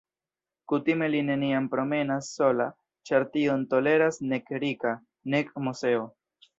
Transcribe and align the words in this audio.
Kutime 0.71 1.09
li 1.15 1.19
neniam 1.27 1.67
promenas 1.75 2.31
sola, 2.39 2.67
ĉar 3.11 3.29
tion 3.37 3.69
toleras 3.77 4.21
nek 4.35 4.53
Rika, 4.67 4.99
nek 5.37 5.57
Moseo. 5.71 6.07